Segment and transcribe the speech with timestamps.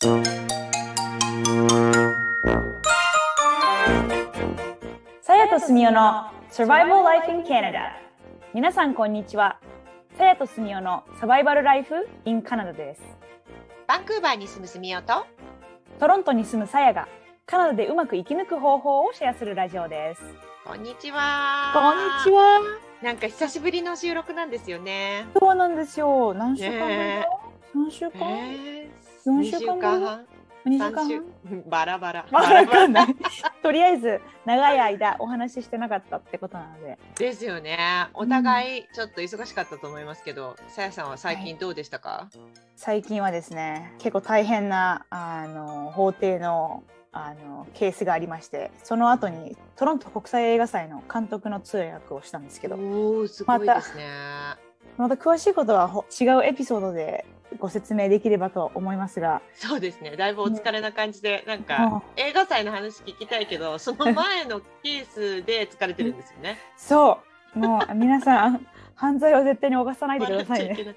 [0.00, 0.08] さ
[5.34, 7.90] やとすみおの Survival Life in Canada
[8.54, 9.58] 皆さんこんにちは。
[10.16, 13.02] さやとすみおのサバイバルライフ in Canada です。
[13.86, 15.26] バンクーバーに住むすみおと。
[15.98, 17.06] トロントに住むさやが
[17.44, 20.22] カナダでうまく生き抜く方法をシェアするラジオです。
[20.64, 21.72] こんにちは。
[21.74, 22.60] こんにちは。
[23.02, 25.26] なんか久しぶりの収録なんですよね。
[25.38, 26.32] そうなんですよ。
[26.32, 27.26] 何週間ぶり、え。
[27.76, 28.90] ー、週間、え。
[29.06, 30.26] ー四週間半？
[30.64, 31.24] 二週間
[31.68, 32.26] バラバラ。
[32.30, 33.06] バラバラ。
[33.62, 36.98] とりあえず長い間お話ししてなかったってことなので。
[37.16, 37.78] ですよね。
[38.14, 42.38] お互いちょっと忙しかったと思いますけど、さ、う、や、ん、さんは最近どうでしたか、はい、
[42.76, 52.76] 最近はですね、結構大変なあの法廷のあのケースがありましてその後にトロント国際映画祭の監督の通訳をしたんですけど。
[52.76, 54.56] おすごいですね、ま
[54.96, 57.24] た詳しいことはほ違うエピソードで
[57.58, 59.42] ご説明できればと思いますが。
[59.54, 60.16] そうですね。
[60.16, 61.64] だいぶお疲れな感じで、なんうん。
[61.64, 66.58] か映画祭の話聞きたいけどその前のケースで疲れてるんですよね。
[66.76, 67.18] そ
[67.54, 67.58] う。
[67.58, 70.94] もう皆さん 犯罪を絶対に犯さないでくださいね。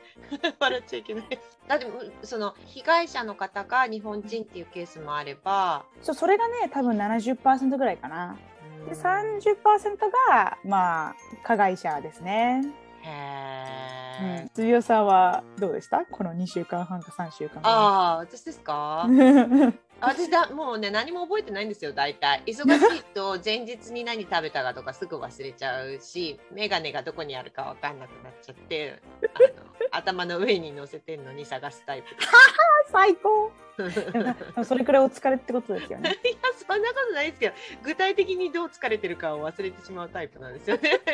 [0.59, 1.25] 笑っちゃいけない。
[1.67, 1.87] だって
[2.21, 8.37] その被害者の方が日本人っていうケースもあれば、そうそれがね多分70%ぐらいかな。
[8.81, 8.85] うん。
[8.89, 9.97] で30%
[10.29, 12.61] がまあ加害者ですね。
[13.03, 14.49] へーうん。
[14.49, 19.07] 辻尾さはどうでしたこの2週間半か3週間ああ、私ですか。
[20.01, 21.69] 私だ、もうね、何も覚えてないん。
[21.69, 22.43] ですよ、大体。
[22.45, 27.99] 忙しいと前日に何食べたかとかすぐ忘れちゃうし、眼鏡がどこにあるか分かん。
[27.99, 29.01] なくなっちゃって、
[29.33, 31.23] あの頭の上に乗せてん。
[31.23, 32.07] のに探すタイプ
[32.91, 33.51] 最高
[34.63, 36.11] それくらいお疲れってことですよね。
[36.23, 41.01] いや、そんなことないですけど、具体的にどう疲れてるかを忘れてしまうタイプなんですよね。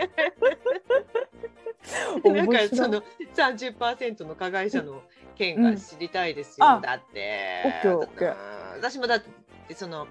[2.25, 3.01] なんか面白いその
[3.35, 5.01] 30%の加害者の
[5.35, 6.67] 件が知りたいですよ。
[6.67, 7.63] うんあだって、
[8.75, 9.23] 私もだっ
[9.67, 10.07] てその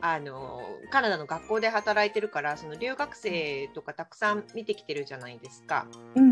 [0.00, 0.60] あの
[0.90, 5.86] カナダの学校で働いてるからその留学生とかたくさん見てきてるじゃないですか。
[6.16, 6.31] うん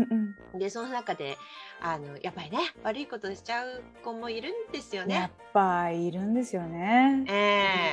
[0.53, 1.37] でその中で
[1.81, 5.31] あのやっぱりね悪いことしちゃう子もいるんですよやっね。
[5.53, 7.23] ぱいるんですよね。
[7.27, 7.33] え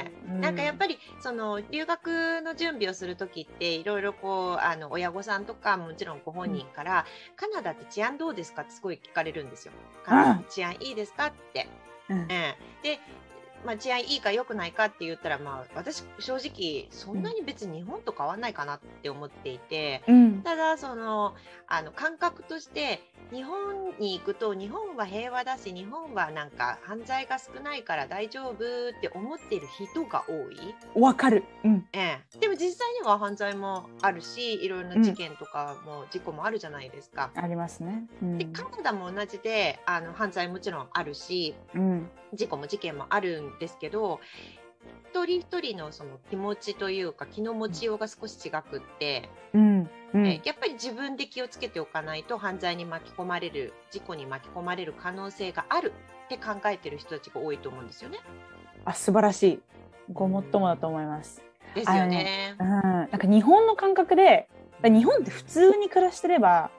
[0.07, 9.73] えうんなんかやっぱりその留学の準備をする時っていろいろこうあの親御さんとかもちろんご本人から、カナダって治安どうですかってすごい聞かれるんですよ。
[10.05, 11.69] カナダ治安いいですかって。
[12.11, 13.01] うんええで、
[13.65, 20.03] まあ、治安いいか良くないかって言ったら、まあ、私正直そんなに別に日本と変わんないかなって思っていて。
[20.07, 21.35] うんただその
[21.67, 28.57] あの感覚として日本に行くと日本は平和だし日本はなんか犯罪が少ないから大丈夫っ
[29.03, 31.45] て思っている人が多い、わかる。
[31.65, 37.31] うんええ、でも実際には犯罪もあるしいろいろな事件とかも事故もあるじゃないですか。
[37.35, 38.07] ありますね。
[38.23, 44.21] うんでカナダも同じであの犯罪もちろんあるしうん事故も事件もあるんですけど
[45.11, 49.29] 一人一人のその気持ちというか気の持ちようが少し違くって。
[49.55, 55.93] うんうんえやっぱり自分で気をつけておかないと犯罪に巻き込まれる事故に巻き込まれる可能性がある
[56.25, 58.19] って考えてる人たちが多いと思うんですよね。
[58.87, 59.61] あ素晴らしい。
[60.11, 61.43] ごもっともだと思います。
[61.75, 62.55] ですよね。
[62.59, 64.49] うん、なんか日本の感覚で
[64.83, 66.78] 日本って普通に暮らしてればうん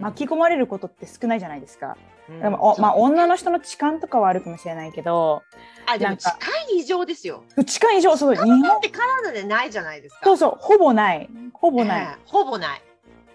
[0.00, 1.96] 巻き込まれることって少ないじゃないですか。
[2.28, 5.42] うんでもおまあ女の人の痴漢とかはあるかもしれないけど
[5.86, 7.42] あでもなんか近い異常ですよ。
[7.66, 10.20] 痴漢以上そう日だ本ってカナダでないじゃないですか。
[10.24, 12.82] そうそうほぼないほぼない、ええほぼない。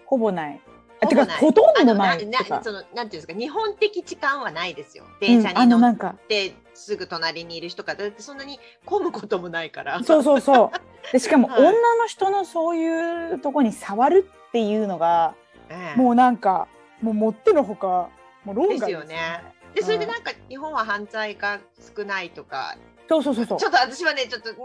[0.06, 0.60] ほぼない。
[1.00, 5.04] ほぼないかほとんどないななそのなんていうんですか日本的痴漢はないですよ。
[5.20, 10.02] 電車に乗ってすぐ隣にいる人がだってそんなに混むこともないから。
[10.02, 10.70] そうそうそう
[11.12, 15.34] でしかもはい女の人のそういうとこに触るっていうのが
[15.70, 15.98] ええ。
[15.98, 16.68] もうなんか
[17.02, 18.10] もうもってのほか
[18.44, 19.42] もう論外ですよね。
[19.74, 21.60] でそれでなんか日本は犯罪が
[21.96, 22.76] 少ないとか。
[23.08, 23.58] そうそうそうそう。
[23.58, 24.56] ちょっと私はね、ちょっと、うー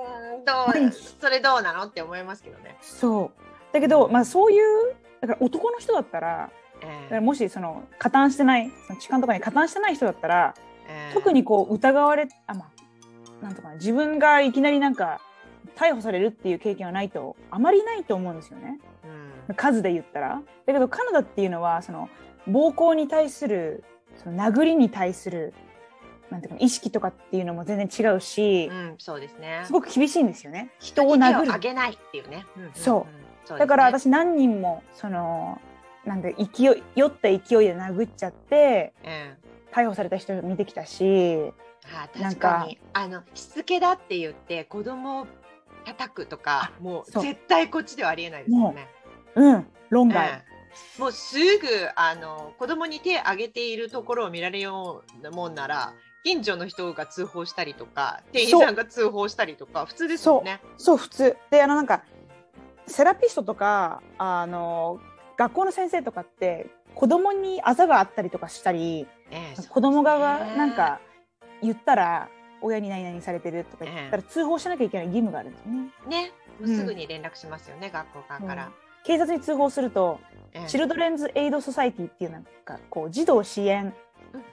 [0.41, 0.91] ん、どう
[1.21, 1.83] それどうなの？
[1.83, 2.77] って思いますけどね。
[2.81, 3.73] そう。
[3.73, 6.49] だけどまあそういうだから男の人だったら
[6.81, 10.53] えだからもしその加担してないその痴漢とかに加担してない人だったら
[10.87, 12.65] え特、にこう疑われあま
[13.41, 15.21] あなんとかな自分がいきなりなんか
[15.75, 18.79] 逮捕されるっていう経験はないとあまりないと思うんですよね。
[18.85, 18.92] うん
[19.55, 20.41] 数で言ったら。
[20.65, 22.09] だけどカナダっていうのはその
[22.47, 23.83] 暴行に対する
[24.23, 25.53] その殴りに対する
[26.29, 29.63] なんていうかな意識とかっていうのも全然違うし、うん、そうですね。
[29.65, 31.53] すごく厳しいんですよね人を手殴る。
[31.53, 32.45] あげないっていうね。
[32.57, 33.07] うんそううんそうで
[33.47, 35.59] すねだから、私何人もその
[36.05, 39.37] なんで勢い酔った勢いで殴っちゃってえ
[39.71, 41.53] 逮捕された人見てきたしえ
[41.93, 45.27] あなんか確かにあのしつけだって言って子供を
[45.85, 48.87] 叩くとかもう絶対こっちではありえないですよね。
[49.35, 50.43] うん論外、え
[50.97, 50.99] え。
[50.99, 55.93] もうすぐあの子供に手を挙げているところを見られようなもんなら
[56.23, 60.61] 近所の人が通報したりとか店員さんが通報したりとか普通ですよね。
[60.77, 60.97] そう。
[60.97, 61.37] 普通。
[61.51, 62.03] であのなんか
[62.87, 64.99] セラピストとかあの
[65.37, 70.99] 学校の先生とかって子供にあざがあったりとかしたり、ええ子供側がなんか
[71.61, 72.29] 言ったら
[72.61, 75.91] 親に何々されてるとか言ったら通報しなきゃいけない義務があるんですよね。
[76.07, 76.31] ね。
[76.59, 78.71] もうすぐに連絡しますよね、学校側から。
[79.03, 80.19] 警察に通報すると、
[80.53, 83.91] ええ Children's Aid Society っていうなんかこう児童支援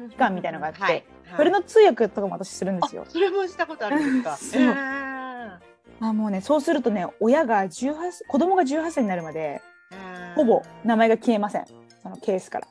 [0.09, 1.05] 機関みたいのがあってはいはい
[1.37, 3.11] それの通訳とかも私するんですよあ。
[3.11, 5.61] それもしたことあるんですか？
[6.03, 9.61] あもうねそうするとね親が18子供が18歳になるまで
[9.93, 11.67] ええほぼ名前が消えません
[12.03, 12.69] そのケースから。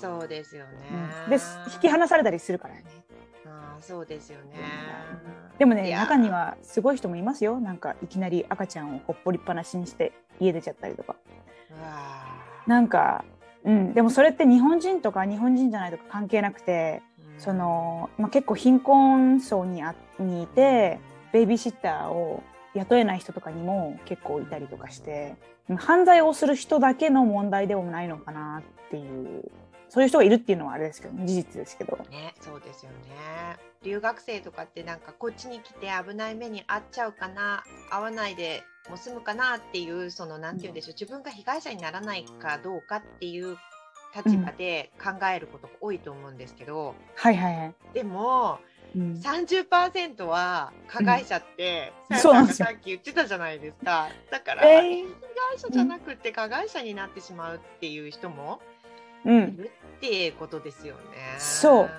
[0.00, 0.70] そうですよね。
[1.28, 1.36] で
[1.74, 2.84] 引き離されたりするからね。
[3.46, 4.54] あーそうですよね。
[5.58, 10.12] でもね中にはすごい人もいますよなんかいきなり赤ちゃんをほっぽりっぱなしにして
[10.44, 11.16] 家出ちゃったりとか。
[12.66, 13.24] なんか、
[13.64, 21.00] うん、でもそれって日本人とか日本人じゃないとか関係なくて、ーその、まあ、結構貧困層にあにいて
[21.32, 22.42] ベイビーシッターを
[22.74, 25.34] 雇えない人とかにも結構いたりとかして
[25.76, 29.50] 犯罪をする人だけの問題でもないのかなっていう
[29.92, 31.98] そういう人がいるっていうのはあれですけど事実ですけど。
[32.10, 32.96] ね、そうですよね。
[33.82, 43.58] 留学生とかってなんかこっちに来て危ない目に遭っちゃうかな、遭わないでもう済むかなっていうそのなんて言うんでしょう、自分が被害者にならないかどうかっていう
[44.16, 47.74] 立場で考えることが多いと思うんですけど、はいはいはい。
[47.92, 48.60] でも
[48.96, 54.08] うん30%は加害者って、うんさやそうなんですよさんがさっき言ってたじゃないですか。
[54.30, 55.06] だから、えー
[55.52, 58.71] 被害者じゃなくて加害者になってしまうっていう人もい
[59.24, 61.00] うん、るっていうことですよね。
[61.38, 61.90] そう。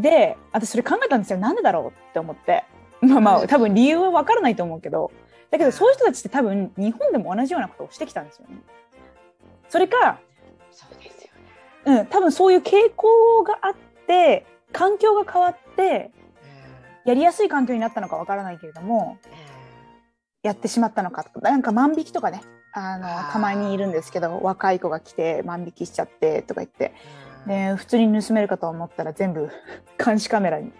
[0.00, 1.38] で私それ考えたんですよ。
[1.38, 2.64] なんでだろうって思って。
[3.00, 5.12] まあまあ多分理由は分からないと思うけど。
[5.50, 8.56] だけどそういう人たちって多分日本でも同じようなことをしてきたんですよね。
[9.68, 10.18] それか、
[10.70, 11.30] そうですよ
[11.92, 12.00] ね。
[12.00, 13.74] うん、多分そういう傾向があっ
[14.06, 16.10] て環境が変わって
[17.04, 19.18] やりやすい環境になったのか分からないけれども
[20.42, 22.42] やってしまったのかとかなんか万引きとかね
[22.72, 26.94] あのたまにいるんですけど若い子が来て万引きしちゃってとか言って。
[27.44, 27.48] うん。
[27.48, 29.50] で普通に盗めるかと思ったら全部
[30.02, 30.72] 監視カメラに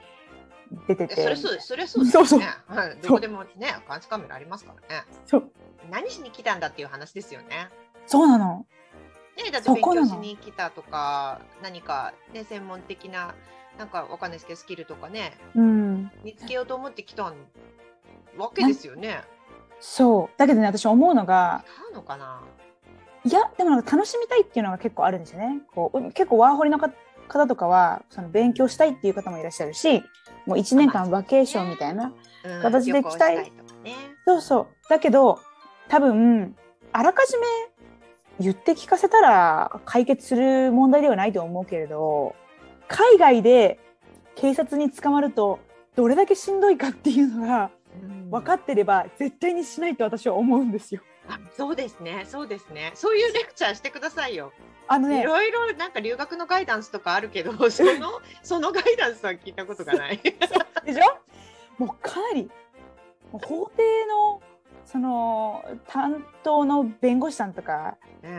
[0.88, 1.16] 出てて。
[1.22, 2.46] それそうそれそうですよね。
[2.66, 2.96] はい。
[2.96, 5.04] どこでもね監視カメラありますからね。
[5.26, 5.50] そう。
[5.90, 7.68] 何しに来たんだっていう話ですよね。
[8.06, 8.66] そうなの。
[9.36, 13.34] ねだって勉強しに来たとか何かね専門的な
[13.78, 16.12] なんかわかんないですけどスキルとかねうん。
[16.22, 17.32] 見つけようと思って来たわ
[18.54, 19.22] けですよね。
[19.84, 20.38] そう。
[20.38, 22.40] だけどね私思うのが買うのかな？
[23.24, 25.60] いやでもなんか楽しみたいっていうのが結構あるんですよね。
[25.74, 26.90] こう結構ワーホリのか
[27.28, 30.02] 方とかはその勉強したいっていう方もいらっしゃるし
[30.46, 32.12] もう1年間バケーションみたいな
[32.44, 33.94] うん形で来たい旅行したとかね。
[34.24, 34.66] そうそう。
[34.88, 35.40] だけど
[35.88, 36.56] 多分
[36.92, 37.46] あらかじめ
[38.40, 42.34] 言って聞かせたら解決する問題ではないと思うけれど
[42.88, 43.78] 海外で
[44.34, 45.60] 警察に捕まると
[45.96, 47.70] どれだけしんどいかっていうのがうん
[48.30, 51.02] 分かってれば絶対にしないと私は思うんですよ。
[51.28, 52.24] あそうですね。
[52.26, 52.90] そうですね。
[52.94, 54.52] そういうレクチャーしてくださいよ。
[54.58, 55.22] いあのね。
[55.22, 60.18] ろいろなんか留学のガイダンスとかあるけど そのそのガイダンスは聞いたことがない。
[60.18, 61.82] でしょ？
[61.84, 62.50] もうかなり
[63.30, 64.42] もう法廷の
[64.84, 67.96] その担当の弁護士さんとか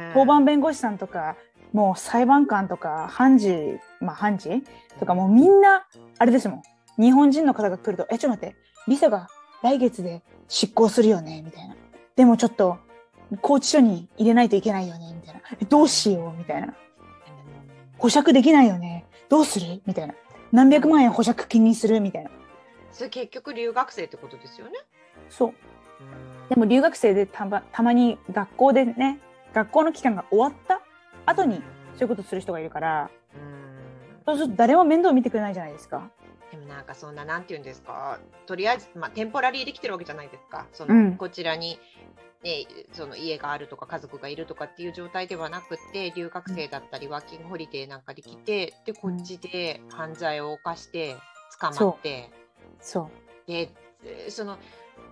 [0.09, 1.35] 交番弁護士さんとか
[1.71, 4.61] もう裁判官とか判事まあ判事
[4.99, 5.85] とかもうみんな
[6.19, 6.63] あれですもん。
[7.01, 8.55] 日本人の方が来ると「えちょっと待って
[8.87, 9.27] ビザが
[9.63, 11.75] 来月で執行するよね」みたいな
[12.15, 12.77] 「でもちょっと
[13.41, 16.73] 拘置所に入れないといけないよね」みたいな「えどうしよう」みたいな
[17.97, 20.13] 「保釈できないよねどうする?」みたいな
[20.51, 22.29] 「何百万円保釈金にする?」みたいな
[22.91, 24.73] それ結局留学生ってことですよね？
[25.29, 25.53] そう
[26.49, 29.19] でも留学生でたまたまに学校でね
[29.53, 30.81] 学校の期間が終わった
[31.25, 31.63] 後に
[31.95, 36.09] そういうことする人がいるからうんそうすると誰も面倒見てくれないじゃないですか。
[36.53, 38.19] でもなんかそんななんて言うんですか？
[38.45, 40.67] とりあえず、まあ、テンポラリーできてるわけじゃないですか。
[40.71, 41.17] その、うん。
[41.17, 41.79] こちらに、
[42.43, 51.15] ね、その家があるとか家族がいるとかっていう状態ではなくて留学生だったりワーキングホリデーなんかで来てでこっちで犯罪を犯して
[51.59, 52.29] 捕まって
[52.79, 53.09] そ
[53.47, 53.49] う。
[53.49, 53.71] で
[54.05, 54.59] えーその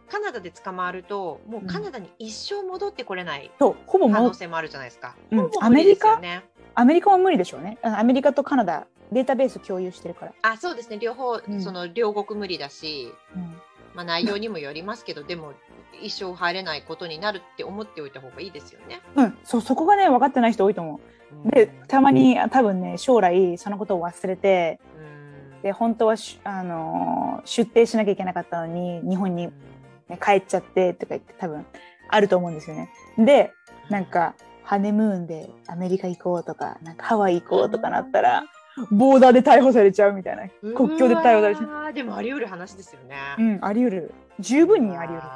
[0.09, 5.15] カナダで捕まるともうカナダに一生戻ってこれない可能性もあるじゃないですか。
[5.31, 5.39] うん。
[5.39, 6.43] ほぼ無理ですよね。
[6.75, 7.11] アメリカ？
[7.11, 7.77] は無理でしょうね。
[7.81, 10.33] あアメリカとカナダデータベース共有してるから。
[10.41, 13.61] あそうですね両方、んその両国無理だしうん
[13.93, 15.53] まあ、内容にもよりますけど、でも
[16.01, 19.01] 一生入れないことになるって思っておいた方がいいですよね。
[19.15, 20.99] うん、そうそこがね分かってない人多いと思
[21.45, 21.51] う。
[21.51, 31.65] でたまにあ多分ね将来そのことを忘れてうんで本当はしあのー出廷しなきゃいけなかったのに日本に、ね、帰っちゃってとか言って多分
[32.09, 32.89] あると思うんですよね。
[33.17, 33.51] で
[33.89, 38.43] なんかハネムーンでアメリカ行こうとかなんかハワイ行こうとかなったら
[38.89, 40.73] ボーダーで逮捕されちゃうみたいな。
[40.73, 41.93] 国境で逮捕されちゃう。
[41.93, 43.15] でもあり得る話ですよね。
[43.37, 44.13] うんあり得る。
[44.39, 45.29] 十分にあり得る。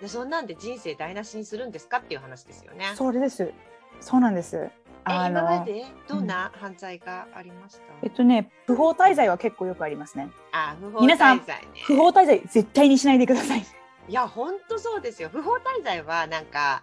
[0.00, 2.92] でそんなんで人生台無しにするんですかっていう話ですよね。
[2.94, 3.52] それです。
[4.00, 4.56] そうなんです。
[4.56, 4.70] え
[5.04, 10.30] あ今まのでどんな犯罪がありました、えっとね不法滞在は結構よくありますね。
[10.52, 11.66] あ不法皆さん滞在ね。
[11.84, 13.64] 不法滞在絶対にしないでください。
[14.08, 15.28] いや本当そうですよ。
[15.30, 16.82] 不法滞在はなんか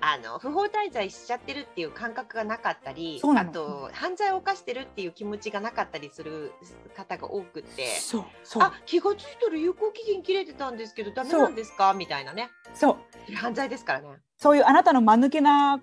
[0.00, 6.52] あの不法滞在しちゃってるっていう感覚がなかったりあと犯罪を犯してるっていう気持ちがなかったりする
[6.96, 7.86] 方が多くて。
[8.00, 8.62] そうそう。
[8.62, 11.94] あ気がついたら有効期限切れてたんですけどダメなんですか？
[11.94, 12.50] みたいなね。
[12.74, 12.98] そ
[13.30, 13.34] う。
[13.34, 14.08] 犯罪ですからね。
[14.36, 15.78] そういうあなたの間抜けな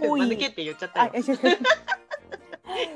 [0.00, 0.22] 行為。
[0.24, 1.12] 間抜けって言っちゃったよ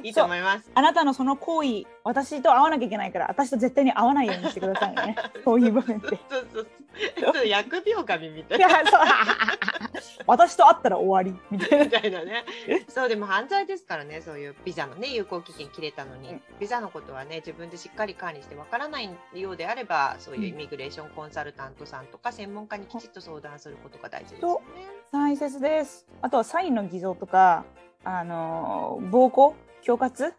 [0.03, 0.71] いいと思います。
[0.75, 5.17] あなたのその行為私と会わなきゃいけないから私と絶対に会わないようにしてくださいね。
[5.45, 6.09] そういう場面で。
[6.09, 6.67] そうそうそう。
[7.35, 7.45] そう。
[7.45, 8.69] 疫病神みたいな。
[8.69, 9.01] そう。
[10.27, 12.25] 私と会ったら終わりみたいな。
[12.25, 12.45] ね。
[12.89, 16.43] そうでも犯罪ですからね、そういうビザのね有効期限切れたのに、うん。
[16.59, 24.87] ビザのことはね自分でしっかり管理してわからないようであれば、そういうイミグレーションコンサルタントさんとか専門家にきちっと相談することが大事ですよね。
[25.13, 26.07] 大切です。
[26.23, 27.65] あとはサインの偽造とか
[28.05, 29.55] あのー暴行
[29.87, 30.35] 恐喝？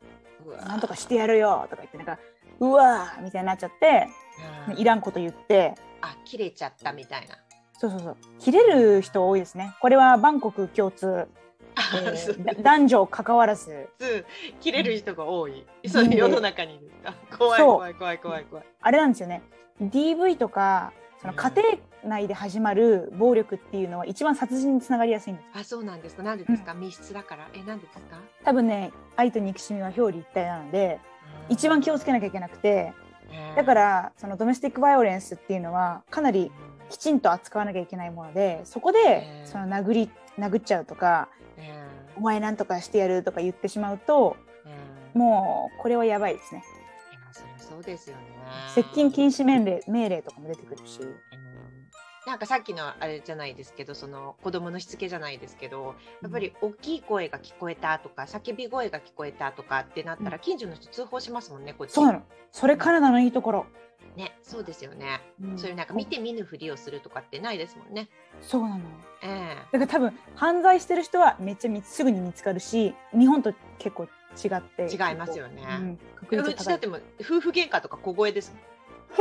[0.67, 1.67] なんとかしてやるよ。
[1.69, 2.19] とか言ってなんか
[2.59, 4.07] うわーみたいになっちゃって
[4.69, 4.77] うん。
[4.77, 5.75] いらんこと言って。
[6.01, 7.35] あ切れちゃったみたいな。
[7.79, 8.17] そうそうそう。
[8.39, 9.75] 切れる人多いですね。
[9.81, 11.27] これはバンコク共通、
[11.75, 13.89] えーだ男女関わらず。
[14.59, 16.79] 切れる人が多い、そういう世の中に
[17.37, 18.65] 怖い怖い怖い怖い怖い。
[18.81, 19.43] あれなんですよね。
[19.81, 21.63] DV とかその家庭
[22.03, 25.59] 内で始まる暴力っていうのは一番殺人につながりやすいんです。
[25.59, 26.15] あそうなんです。
[26.15, 28.17] かなんでですか、密室だからえなんでですか？
[28.43, 30.99] 多分ね愛と憎しみは表裏一体なので
[31.49, 32.93] 一番気をつけなきゃいけなくて
[33.55, 36.51] だかららそのドメスティックバイオレンスっていうのはかなり
[36.89, 40.09] きちんと扱わなきゃいけないものでそこでうんその殴り
[40.39, 41.27] 殴っちゃうとか
[42.15, 44.37] 「お前なんとかしてやる」とか言ってしまうと
[45.13, 46.63] もうこれはやばいですね
[47.69, 48.23] そうですよね。
[48.73, 51.01] 接近禁止命令命令とかも出てくるし。
[51.01, 51.15] うん
[52.27, 61.93] なんかさっきのあれじゃないですけどその子供のしつけじゃないですけどやっぱり大きい声が聞こえたとか叫び声が聞こえたとかってなったら近所の人通報しますもんねこっち。
[61.93, 62.23] そうなの。
[62.51, 63.65] それカナダのいいところ、
[64.17, 65.57] ねそうですよね、うん。
[65.57, 68.09] そういうなんか見て見ぬふりをするとかってないですもんね。
[68.41, 68.81] そうなの。
[69.23, 69.55] え。
[69.71, 74.09] だから多分犯罪してる人はめっちゃみすぐに見つかるし日本と結構
[74.43, 78.53] 違ってえ違いますよね、うん、確うちだってもう夫婦喧嘩とか小声です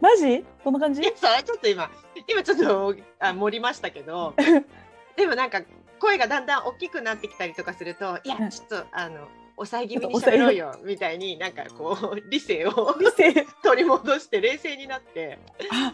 [0.00, 0.44] マジ？
[0.64, 1.02] どんな感じ？
[1.02, 1.90] いやそれちょっと今
[2.28, 4.34] 今ちょっとあ盛りましたけど。
[5.16, 5.62] でもなんか
[5.98, 8.50] 声がだんだん大きくなってきたりとかするといやうん。
[8.50, 9.26] ちょっとあの
[9.56, 13.46] 抑え気味にしゃべろうよみたいになんかこう 理性を理性。
[13.62, 15.38] 取り戻して冷静になって。
[15.70, 15.92] あ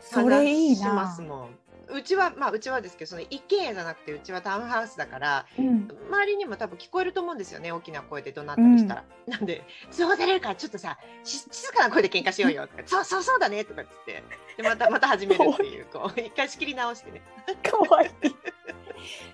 [0.00, 1.58] それいい話しまなすもん。
[1.88, 5.88] うちはまあうちはですけどその一軒家じゃなくてうちはタウンハウスだからうん。
[6.08, 14.22] 周りにも多分聞こえると思うんですよね大きな声で怒鳴ったりしたら、なんで通報されるからちょっとさし静かな声で喧嘩しようよとか そうそうそうだねとかっつって
[14.56, 17.22] でまた また始めるっていうこう一回仕切り直してね。
[17.62, 18.06] かわい。
[18.06, 18.10] い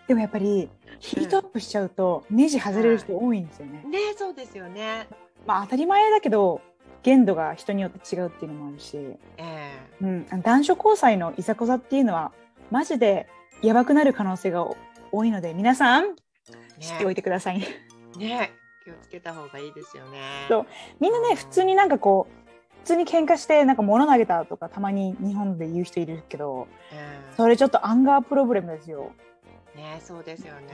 [0.06, 0.68] でもやっぱり
[0.98, 5.06] ヒートアップしちゃうとネジ外れる人多いんですよね、ねそうですよね。
[5.46, 6.60] まあ当たり前だけど
[7.02, 8.96] 限度が人によって違うっていうのもあるし、
[9.36, 12.32] えうん、男女交際のいざこざっていうのは
[12.72, 13.28] マジで
[13.60, 14.66] やばくなる可能性が
[15.12, 16.16] 多いので皆さん
[16.78, 17.58] え知っておいてください。
[17.58, 17.66] ね。
[18.16, 18.52] ねね
[18.82, 20.46] 気をつけた方がいいですよね。
[20.48, 20.66] そう。
[20.98, 29.12] みんなね普通になんかこう普通に喧嘩してなんか物投げたとかたまに日本で言う人いるけどえそれちょっとアンガープロブレムですよ。
[29.74, 30.72] えねそうですよね。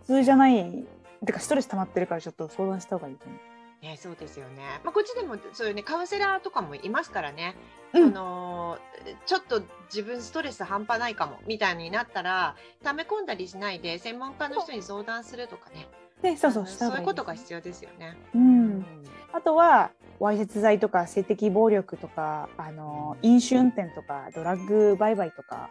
[0.00, 0.84] 普通じゃない。
[1.24, 3.38] てかストレス溜まってるからちょっと相談した方がいいと思う。
[3.82, 4.62] ね、そうですよね。
[4.84, 7.56] まあ、こっちでもそういうねカウンセラーとかもいますからね。
[7.92, 8.78] うんその
[9.26, 9.62] ちょっと
[9.92, 15.88] 自分ストレス半端ないかもみたいになったら溜め込んだりしないで専門家の人に相談するとかね。
[16.22, 18.16] でそうそうそういうことが必要ですよね。
[18.34, 18.86] うん
[19.32, 25.70] あとはわいせつ罪とか性的暴力とかあの飲酒運転とかドラッグ売買とか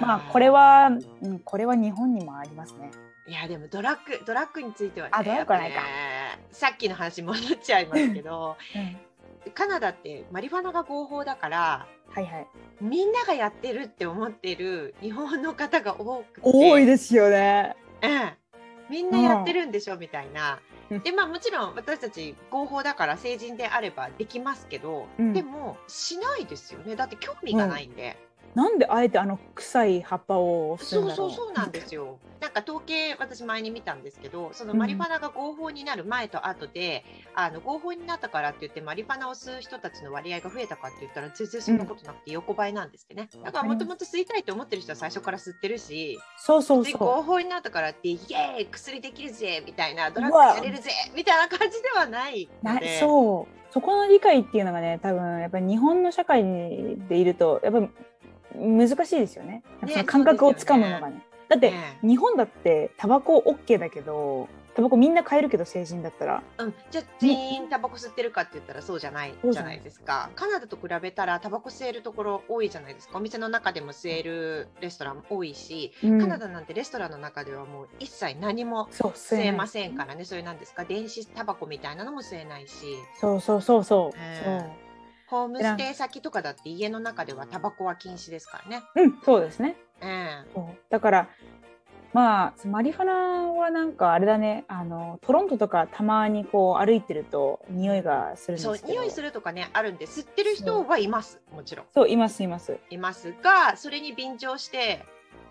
[0.00, 0.90] まあこれは、
[1.22, 2.90] うん、これは日本にもありますね。
[3.26, 5.80] いやでもドラッグドラッグについてはねあドラッグはないか
[6.50, 8.56] さっきの話に戻っちゃいますけど
[9.46, 11.86] うん、カナダってマリファナが合法だから
[12.16, 12.46] はいはい。
[12.80, 16.40] みんながやってるって思ってる日本の方が多くて。
[16.42, 17.76] 多いですよね。
[18.00, 18.34] ええ、
[18.88, 20.60] みんなやってるんでしょ、みたいな。
[20.90, 21.00] うん。
[21.00, 25.32] でまあもちろん私たち合法だから成人であればできますけど、うん。
[25.32, 26.96] でもしないですよね。
[26.96, 28.16] だって興味がないんで、
[28.56, 32.18] なんであえてあの臭い葉っぱをそうそうそうなんですよ。
[32.40, 43.28] なんか統計私前に見たんですけど、そのマリファナが合法になる前と後で、あの合法になったからって言ってマリファナを吸う人たちの割合が増えたかって言ったら全然そんなことなくて横ばいなんですってね。
[43.44, 46.86] だからもともと吸いたいと思ってる人は最初から吸ってるし、でそうそう。
[46.86, 53.00] そ合法になったからってイエーイ薬できるぜみたいなドラッグやれるぜみたいな感じではないので。
[53.00, 53.56] そう。
[53.72, 56.42] そこの理解っていうのがね多分やっぱり日本の社会
[57.10, 57.90] でいるとやっぱり
[58.56, 59.62] 難しいですよね。
[59.86, 61.22] その感覚をつかむのがね。
[61.48, 66.42] だってね日本だってタバコ OK だけどタバコみんな買えるけど成人だったら。
[66.58, 69.80] うん、じゃあ全員タバコ吸ってるかって言ったらそうじゃないそうじゃない。
[69.80, 70.28] ですか。
[70.34, 73.16] カナダと比べたらタバコ吸えるところ多いじゃないですか。
[73.16, 76.20] お店の中でも吸えるレストラン多いし、うん。
[76.20, 80.24] カナダなんてレストランの中ではもう一切何もそう吸えまんせんからね。
[80.24, 80.84] それなんですか。
[80.84, 84.85] 電子タバコみたいなのも吸えないし、そうそうそうそう、え
[85.28, 88.82] ホームステイ先とかだって家の中ではタバコは禁止ですからね。
[88.94, 89.76] そううんそうですね。
[90.00, 90.50] ええ。
[90.54, 90.76] そう。
[90.88, 91.28] だから
[92.12, 93.12] まあマリファナ
[93.52, 94.64] はなんかあれだね。
[94.68, 98.76] あのトロントとかたまにこう歩いてると匂いがするんですけど。
[98.76, 101.86] そう匂いするとかねあるんで吸ってる人はいますもちろん。
[101.92, 102.78] そういますいます。
[102.90, 105.04] いますがそれに便乗して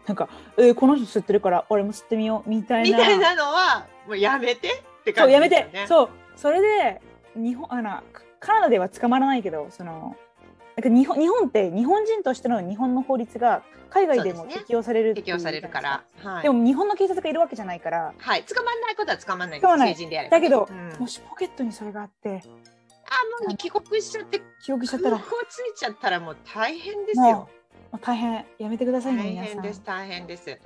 [0.08, 2.98] なんか、えーこの人吸ってるから俺も吸ってみようみたいな。
[2.98, 5.82] みたいなのはもうやめてってそうやめ感じですよね。
[5.82, 5.88] て。
[5.88, 6.10] そう。
[6.36, 7.02] それで
[7.36, 8.04] 日本あの
[8.40, 10.16] カカナダでは捕まらないけどその
[10.76, 16.04] なんか日本日本って日本人としての日本の法律が海外でも適用されるっていう適用されるから。
[16.22, 16.44] はい。
[16.44, 19.96] でも日本の警察がいるわけじゃないから、はい、捕まんないことは捕まんない捕まんない。
[19.96, 21.00] 成人だけどうん。
[21.00, 25.18] もしポケットにそれがあってあもう帰国しちゃって記憶しちゃったら。
[25.18, 27.50] 空港ついちゃったらもう大変ですもよ。
[27.94, 30.60] う大変やめてくださいね大変です大変です。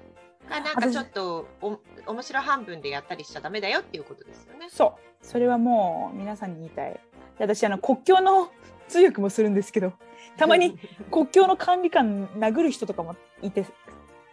[0.49, 4.69] あなんかちょっとお面白半分でやったりしちゃダメだよっていうことですよね。
[4.71, 5.25] そう。
[5.25, 6.93] それはもう皆さんに言いたい。
[6.93, 6.99] で
[7.39, 8.51] 私あの国境の
[8.87, 9.93] 通訳もするんですけど
[10.37, 10.77] たまに
[11.11, 13.65] 国境の管理官殴る人とかもいて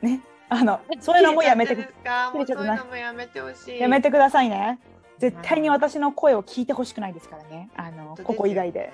[0.00, 3.80] ねあの そういうのもやめて切れちゃったんですかもうそう切れちゃったないうのもやめてほしい。
[3.80, 4.78] やめてくださいね
[5.18, 8.92] 絶対に私の声を聞いてほしくないですからねあのここ以外で。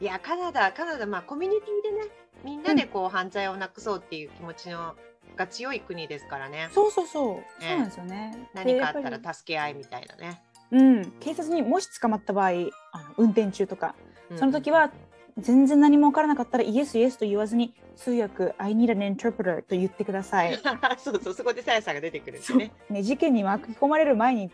[0.00, 2.08] いやカナダカナダまあコミュニティでね
[2.42, 4.96] みんなでこう犯罪をなくそうっていう気持ちの
[5.36, 6.68] が強い国ですからね。
[6.72, 8.48] そうそうそう、そうなんですよね。
[8.52, 10.42] 何かあったら助け合いみたいなね。
[10.72, 12.70] りうん、警察にもし捕まった場合あの
[13.18, 13.94] 運転中とか
[14.36, 14.90] その時は
[15.38, 20.58] 全然何も分からなかったらイエスイエスと言わずに通訳 I need an interpreter と言ってください。
[20.98, 22.72] そうそうそこでさやさんが出てくるんですね。
[22.90, 24.50] ね事件に巻き込まれる前に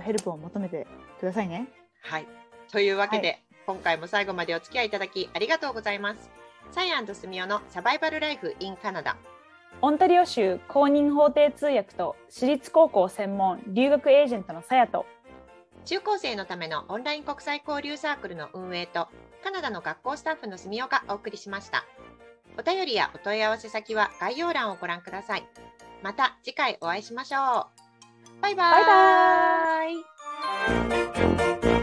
[0.00, 0.86] ヘルプを求めて
[1.20, 1.68] くださいね。
[2.02, 2.26] はい。
[2.72, 3.34] というわけで、は
[3.66, 6.30] 今回も最後までお付き合いいただきありがとうございます。
[6.70, 9.16] サイアンとスミオのサバイバルライフ in カナダ。
[9.82, 15.04] オンタリオ州公認法廷通訳と私立高校専門留学エージェントのさやと
[15.84, 19.08] 中高生のためのオンライン国際交流サークルの運営と
[19.42, 21.84] カナダの学校スタッフの住岡がお送りしました。
[22.58, 25.46] お便りやお問い合わせ先は概要欄をご覧ください。
[26.02, 27.68] また次回お会いしましょ
[28.38, 28.40] う。
[28.40, 28.84] バイババイ
[31.60, 31.73] バイ